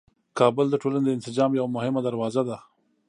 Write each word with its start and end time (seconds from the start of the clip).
کابل 0.39 0.65
د 0.69 0.75
ټولنې 0.83 1.05
د 1.05 1.15
انسجام 1.17 1.51
یوه 1.59 1.69
مهمه 1.75 2.01
دروازه 2.03 2.41
ده. 2.49 2.57